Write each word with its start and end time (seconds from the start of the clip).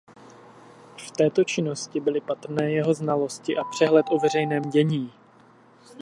V 0.97 1.11
této 1.11 1.43
činnosti 1.43 1.99
byly 1.99 2.21
patrné 2.21 2.71
jeho 2.71 2.93
znalosti 2.93 3.57
a 3.57 3.63
přehled 3.63 4.05
o 4.09 4.19
veřejném 4.19 4.63
dění. 4.63 5.11